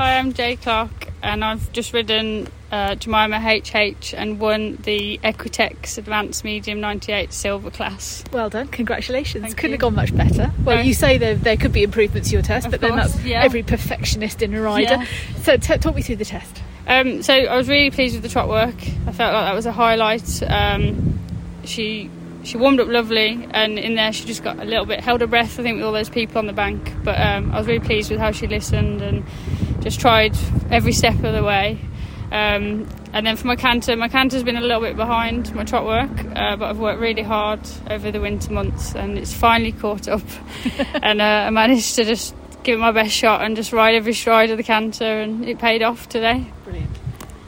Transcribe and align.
Hi, 0.00 0.16
I'm 0.16 0.32
Jade 0.32 0.62
Clark, 0.62 1.10
and 1.22 1.44
I've 1.44 1.70
just 1.72 1.92
ridden 1.92 2.48
uh, 2.72 2.92
Jemimah 2.94 3.60
HH 3.60 4.14
and 4.16 4.40
won 4.40 4.76
the 4.76 5.18
Equitex 5.22 5.98
Advanced 5.98 6.42
Medium 6.42 6.80
98 6.80 7.34
Silver 7.34 7.70
class. 7.70 8.24
Well 8.32 8.48
done, 8.48 8.68
congratulations. 8.68 9.44
Thank 9.44 9.58
Couldn't 9.58 9.72
you. 9.72 9.74
have 9.74 9.80
gone 9.80 9.94
much 9.96 10.16
better. 10.16 10.52
Well, 10.64 10.76
No. 10.76 10.82
you 10.82 10.94
say 10.94 11.18
there, 11.18 11.34
there 11.34 11.58
could 11.58 11.74
be 11.74 11.82
improvements 11.82 12.30
to 12.30 12.36
your 12.36 12.42
test, 12.42 12.64
Of 12.64 12.70
but 12.70 12.80
then 12.80 12.96
that's 12.96 13.22
yeah. 13.22 13.42
every 13.42 13.62
perfectionist 13.62 14.40
in 14.40 14.54
a 14.54 14.62
rider. 14.62 14.94
Yeah. 15.04 15.06
So 15.42 15.58
t- 15.58 15.76
talk 15.76 15.94
me 15.94 16.00
through 16.00 16.16
the 16.16 16.24
test. 16.24 16.62
Um, 16.86 17.22
so 17.22 17.34
I 17.34 17.54
was 17.54 17.68
really 17.68 17.90
pleased 17.90 18.14
with 18.14 18.22
the 18.22 18.30
trot 18.30 18.48
work. 18.48 18.76
I 19.06 19.12
felt 19.12 19.34
like 19.34 19.44
that 19.44 19.54
was 19.54 19.66
a 19.66 19.72
highlight. 19.72 20.42
Um, 20.44 21.20
she 21.64 22.10
she 22.42 22.56
warmed 22.56 22.80
up 22.80 22.88
lovely, 22.88 23.46
and 23.50 23.78
in 23.78 23.96
there 23.96 24.14
she 24.14 24.24
just 24.24 24.42
got 24.42 24.58
a 24.60 24.64
little 24.64 24.86
bit 24.86 25.00
held 25.00 25.20
her 25.20 25.26
breath. 25.26 25.60
I 25.60 25.62
think 25.62 25.76
with 25.76 25.84
all 25.84 25.92
those 25.92 26.08
people 26.08 26.38
on 26.38 26.46
the 26.46 26.54
bank, 26.54 26.90
but 27.04 27.20
um, 27.20 27.52
I 27.52 27.58
was 27.58 27.66
really 27.66 27.84
pleased 27.84 28.10
with 28.10 28.18
how 28.18 28.32
she 28.32 28.46
listened 28.46 29.02
and 29.02 29.26
just 29.80 30.00
tried 30.00 30.36
every 30.70 30.92
step 30.92 31.14
of 31.22 31.32
the 31.34 31.42
way. 31.42 31.80
Um, 32.32 32.88
and 33.12 33.26
then 33.26 33.36
for 33.36 33.48
my 33.48 33.56
canter, 33.56 33.96
my 33.96 34.08
canter's 34.08 34.44
been 34.44 34.56
a 34.56 34.60
little 34.60 34.80
bit 34.80 34.96
behind 34.96 35.52
my 35.54 35.64
trot 35.64 35.84
work, 35.84 36.10
uh, 36.36 36.56
but 36.56 36.62
I've 36.70 36.78
worked 36.78 37.00
really 37.00 37.22
hard 37.22 37.60
over 37.90 38.12
the 38.12 38.20
winter 38.20 38.52
months, 38.52 38.94
and 38.94 39.18
it's 39.18 39.32
finally 39.34 39.72
caught 39.72 40.06
up. 40.06 40.22
and 41.02 41.20
uh, 41.20 41.24
I 41.24 41.50
managed 41.50 41.96
to 41.96 42.04
just 42.04 42.34
give 42.62 42.78
it 42.78 42.80
my 42.80 42.92
best 42.92 43.12
shot 43.12 43.42
and 43.42 43.56
just 43.56 43.72
ride 43.72 43.96
every 43.96 44.12
stride 44.12 44.50
of 44.50 44.58
the 44.58 44.62
canter, 44.62 45.04
and 45.20 45.44
it 45.44 45.58
paid 45.58 45.82
off 45.82 46.08
today. 46.08 46.46
Brilliant. 46.64 46.90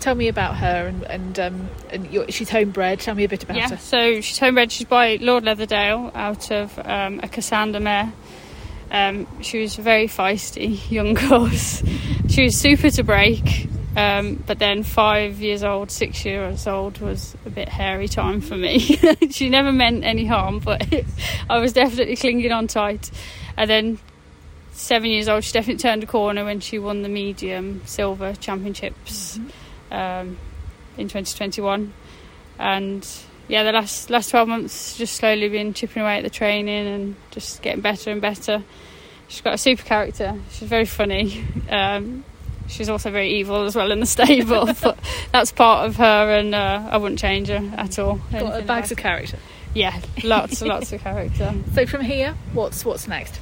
Tell 0.00 0.16
me 0.16 0.26
about 0.26 0.56
her 0.56 0.88
and 0.88 1.04
and, 1.04 1.38
um, 1.38 1.70
and 1.90 2.10
your, 2.12 2.28
she's 2.28 2.50
homebred. 2.50 2.98
Tell 2.98 3.14
me 3.14 3.22
a 3.22 3.28
bit 3.28 3.44
about 3.44 3.56
Yeah, 3.56 3.68
her. 3.68 3.76
so 3.76 4.20
she's 4.20 4.38
homebred. 4.40 4.72
She's 4.72 4.88
by 4.88 5.16
Lord 5.20 5.44
Leatherdale 5.44 6.10
out 6.16 6.50
of 6.50 6.76
um, 6.80 7.20
a 7.22 7.28
Cassander 7.28 7.78
mare. 7.78 8.12
Um, 8.92 9.26
she 9.40 9.62
was 9.62 9.78
a 9.78 9.82
very 9.82 10.06
feisty 10.06 10.78
young 10.90 11.16
horse. 11.16 11.82
she 12.28 12.44
was 12.44 12.56
super 12.56 12.90
to 12.90 13.02
break, 13.02 13.68
um, 13.96 14.36
but 14.46 14.58
then 14.58 14.82
five 14.82 15.40
years 15.40 15.64
old, 15.64 15.90
six 15.90 16.24
years 16.26 16.66
old 16.66 16.98
was 16.98 17.34
a 17.46 17.50
bit 17.50 17.70
hairy 17.70 18.06
time 18.06 18.42
for 18.42 18.54
me. 18.54 18.78
she 19.30 19.48
never 19.48 19.72
meant 19.72 20.04
any 20.04 20.26
harm, 20.26 20.58
but 20.58 20.86
I 21.50 21.58
was 21.58 21.72
definitely 21.72 22.16
clinging 22.16 22.52
on 22.52 22.66
tight. 22.66 23.10
And 23.56 23.68
then 23.68 23.98
seven 24.72 25.10
years 25.10 25.26
old, 25.26 25.42
she 25.42 25.52
definitely 25.52 25.80
turned 25.80 26.02
a 26.02 26.06
corner 26.06 26.44
when 26.44 26.60
she 26.60 26.78
won 26.78 27.00
the 27.00 27.08
medium 27.08 27.80
silver 27.86 28.34
championships 28.34 29.38
um, 29.90 30.38
in 30.98 31.08
2021 31.08 31.94
and 32.58 33.08
yeah, 33.52 33.64
the 33.64 33.72
last 33.72 34.08
last 34.08 34.30
twelve 34.30 34.48
months 34.48 34.96
just 34.96 35.14
slowly 35.14 35.46
been 35.50 35.74
chipping 35.74 36.02
away 36.02 36.16
at 36.16 36.24
the 36.24 36.30
training 36.30 36.86
and 36.86 37.16
just 37.32 37.60
getting 37.60 37.82
better 37.82 38.10
and 38.10 38.18
better. 38.18 38.64
She's 39.28 39.42
got 39.42 39.52
a 39.52 39.58
super 39.58 39.82
character. 39.82 40.40
She's 40.50 40.68
very 40.68 40.86
funny. 40.86 41.44
Um, 41.70 42.24
she's 42.66 42.88
also 42.88 43.10
very 43.10 43.38
evil 43.40 43.64
as 43.64 43.76
well 43.76 43.92
in 43.92 44.00
the 44.00 44.06
stable, 44.18 44.66
but 44.82 44.98
that's 45.32 45.52
part 45.52 45.86
of 45.86 45.96
her, 45.96 46.38
and 46.38 46.54
uh, 46.54 46.88
I 46.90 46.96
wouldn't 46.96 47.18
change 47.18 47.48
her 47.48 47.72
at 47.76 47.98
all. 47.98 48.20
Got 48.30 48.66
bags 48.66 48.90
of 48.90 48.96
character. 48.96 49.36
yeah, 49.74 50.00
lots 50.24 50.62
and 50.62 50.70
lots 50.70 50.92
of 50.92 51.02
character. 51.02 51.54
So 51.74 51.84
from 51.84 52.00
here, 52.00 52.34
what's 52.54 52.86
what's 52.86 53.06
next? 53.06 53.38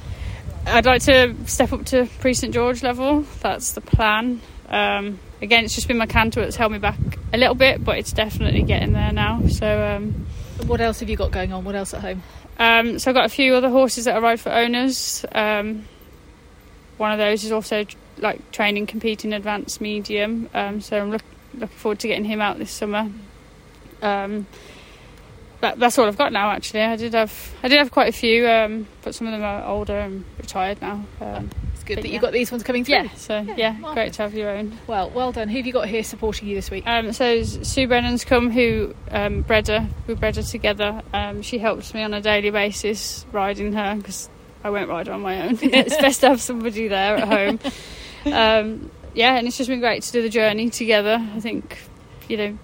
I'd 0.65 0.85
like 0.85 1.03
to 1.03 1.35
step 1.45 1.71
up 1.71 1.85
to 1.85 2.09
Prix 2.19 2.33
St 2.33 2.53
George 2.53 2.83
level. 2.83 3.21
That's 3.39 3.71
the 3.71 3.81
plan. 3.81 4.41
Um, 4.67 5.19
again, 5.41 5.63
it's 5.63 5.75
just 5.75 5.87
been 5.87 5.97
my 5.97 6.05
canter 6.05 6.41
that's 6.41 6.57
held 6.57 6.73
me 6.73 6.79
back 6.79 6.99
a 7.33 7.37
little 7.37 7.55
bit, 7.55 7.83
but 7.83 7.97
it's 7.97 8.11
definitely 8.13 8.63
getting 8.63 8.93
there 8.93 9.11
now. 9.11 9.41
So. 9.47 9.97
Um, 9.97 10.27
What 10.65 10.79
else 10.79 10.99
have 10.99 11.09
you 11.09 11.17
got 11.17 11.31
going 11.31 11.53
on? 11.53 11.63
What 11.63 11.73
else 11.73 11.93
at 11.93 12.01
home? 12.01 12.21
Um, 12.59 12.99
so 12.99 13.09
I've 13.09 13.15
got 13.15 13.25
a 13.25 13.29
few 13.29 13.55
other 13.55 13.69
horses 13.69 14.05
that 14.05 14.15
I 14.15 14.19
ride 14.19 14.39
for 14.39 14.51
owners. 14.51 15.25
Um, 15.31 15.87
one 16.97 17.11
of 17.11 17.17
those 17.17 17.43
is 17.43 17.51
also 17.51 17.85
like 18.17 18.51
training, 18.51 18.85
competing 18.85 19.33
advanced 19.33 19.81
medium. 19.81 20.49
Um, 20.53 20.79
so 20.79 21.01
I'm 21.01 21.09
look, 21.09 21.23
looking 21.55 21.77
forward 21.77 21.99
to 22.01 22.07
getting 22.07 22.25
him 22.25 22.41
out 22.41 22.59
this 22.59 22.69
summer. 22.69 23.09
Um, 24.03 24.45
that, 25.61 25.79
that's 25.79 25.97
all 25.97 26.05
I've 26.05 26.17
got 26.17 26.31
now. 26.31 26.51
Actually, 26.51 26.81
I 26.83 26.95
did 26.95 27.13
have 27.13 27.33
I 27.63 27.67
did 27.67 27.79
have 27.79 27.89
quite 27.89 28.09
a 28.09 28.17
few, 28.17 28.47
um, 28.47 28.87
but 29.01 29.15
some 29.15 29.25
of 29.27 29.33
them 29.33 29.43
are 29.43 29.65
older 29.65 29.97
and 29.97 30.25
retired 30.37 30.79
now. 30.81 31.05
Good 31.91 31.97
But 31.97 32.01
that 32.03 32.07
yeah. 32.07 32.13
you've 32.13 32.21
got 32.21 32.31
these 32.31 32.51
ones 32.51 32.63
coming 32.63 32.85
through. 32.85 32.95
yeah, 32.95 33.09
so 33.15 33.39
Yeah, 33.41 33.55
yeah, 33.57 33.93
great 33.93 34.13
to 34.13 34.21
have 34.21 34.33
your 34.33 34.49
own. 34.49 34.77
Well, 34.87 35.09
well 35.09 35.33
done. 35.33 35.49
Who 35.49 35.57
have 35.57 35.67
you 35.67 35.73
got 35.73 35.89
here 35.89 36.03
supporting 36.03 36.47
you 36.47 36.55
this 36.55 36.71
week? 36.71 36.85
Um, 36.87 37.11
so 37.11 37.43
Sue 37.43 37.85
Brennan's 37.85 38.23
come, 38.23 38.49
who 38.49 38.95
um, 39.09 39.41
bred 39.41 39.67
her. 39.67 39.89
We 40.07 40.13
bred 40.13 40.37
her 40.37 40.41
together. 40.41 41.01
Um, 41.13 41.41
she 41.41 41.57
helps 41.57 41.93
me 41.93 42.01
on 42.01 42.13
a 42.13 42.21
daily 42.21 42.49
basis 42.49 43.25
riding 43.33 43.73
her 43.73 43.95
because 43.97 44.29
I 44.63 44.69
won't 44.69 44.87
ride 44.87 45.09
on 45.09 45.19
my 45.19 45.41
own. 45.41 45.59
it's 45.61 45.97
best 45.97 46.21
to 46.21 46.29
have 46.29 46.41
somebody 46.41 46.87
there 46.87 47.17
at 47.17 47.27
home. 47.27 47.59
Um, 48.23 48.91
yeah, 49.15 49.35
and 49.35 49.47
it's 49.47 49.57
just 49.57 49.67
been 49.67 49.79
great 49.79 50.03
to 50.03 50.11
do 50.11 50.21
the 50.21 50.29
journey 50.29 50.69
together. 50.69 51.17
I 51.33 51.39
think, 51.39 51.79
you 52.29 52.37
know, 52.37 52.57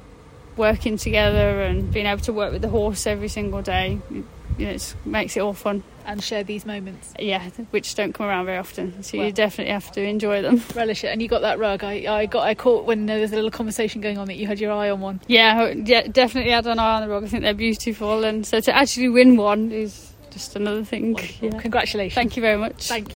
working 0.55 0.97
together 0.97 1.63
and 1.63 1.91
being 1.91 2.05
able 2.05 2.21
to 2.21 2.33
work 2.33 2.51
with 2.51 2.61
the 2.61 2.69
horse 2.69 3.07
every 3.07 3.27
single 3.27 3.63
day, 3.63 3.99
you 4.11 4.25
know, 4.59 4.69
it 4.69 4.95
makes 5.03 5.35
it 5.35 5.39
all 5.39 5.53
fun. 5.53 5.81
And 6.07 6.23
share 6.23 6.43
these 6.43 6.65
moments. 6.65 7.13
Yeah, 7.19 7.47
which 7.71 7.93
don't 7.93 8.13
come 8.13 8.25
around 8.25 8.45
very 8.45 8.57
often. 8.57 9.03
So 9.03 9.17
Well. 9.17 9.27
you 9.27 9.33
definitely 9.33 9.73
have 9.73 9.91
to 9.91 10.01
enjoy 10.01 10.41
them. 10.41 10.63
Relish 10.75 11.03
it. 11.03 11.07
And 11.09 11.21
you 11.21 11.27
got 11.27 11.41
that 11.41 11.59
rug. 11.59 11.83
I, 11.83 12.05
I 12.21 12.25
got 12.25 12.43
I 12.47 12.55
caught 12.55 12.85
when 12.85 13.05
there 13.05 13.19
was 13.19 13.31
a 13.31 13.35
little 13.35 13.51
conversation 13.51 14.01
going 14.01 14.17
on 14.17 14.27
that 14.27 14.37
you 14.37 14.47
had 14.47 14.59
your 14.59 14.71
eye 14.71 14.89
on 14.89 15.01
one. 15.01 15.21
Yeah, 15.27 15.73
yeah, 15.75 16.07
definitely 16.07 16.51
had 16.51 16.65
an 16.65 16.79
eye 16.79 16.95
on 16.95 17.01
the 17.01 17.09
rug. 17.09 17.23
I 17.23 17.27
think 17.27 17.43
they're 17.43 17.53
beautiful, 17.53 18.23
and 18.23 18.45
so 18.45 18.59
to 18.61 18.75
actually 18.75 19.09
win 19.09 19.37
one 19.37 19.71
is 19.71 20.13
just 20.31 20.55
another 20.55 20.83
thing. 20.83 21.17
Yeah. 21.41 21.59
Congratulations. 21.59 22.15
Thank 22.15 22.35
you 22.35 22.41
very 22.41 22.57
much. 22.57 22.87
Thank 22.87 23.16